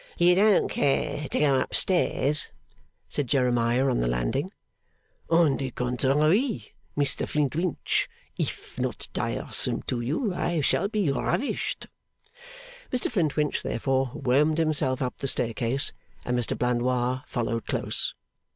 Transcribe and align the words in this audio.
'You 0.17 0.33
don't 0.33 0.67
care 0.67 1.27
to 1.29 1.39
go 1.39 1.59
up 1.59 1.75
stairs?' 1.75 2.51
said 3.07 3.27
Jeremiah, 3.27 3.87
on 3.87 3.99
the 3.99 4.07
landing. 4.07 4.49
'On 5.29 5.57
the 5.57 5.69
contrary, 5.69 6.73
Mr 6.97 7.27
Flintwinch; 7.29 8.09
if 8.35 8.79
not 8.79 9.09
tiresome 9.13 9.83
to 9.83 10.01
you, 10.01 10.33
I 10.33 10.61
shall 10.61 10.87
be 10.87 11.11
ravished!' 11.11 11.85
Mr 12.91 13.11
Flintwinch, 13.11 13.61
therefore, 13.61 14.09
wormed 14.15 14.57
himself 14.57 15.03
up 15.03 15.19
the 15.19 15.27
staircase, 15.27 15.93
and 16.25 16.35
Mr 16.35 16.57
Blandois 16.57 17.21
followed 17.27 17.67
close. 17.67 18.15